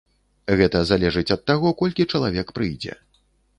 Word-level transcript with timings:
Гэта 0.61 0.81
залежыць 0.91 1.33
ад 1.37 1.45
таго, 1.53 1.75
колькі 1.83 2.09
чалавек 2.17 2.47
прыйдзе. 2.59 2.99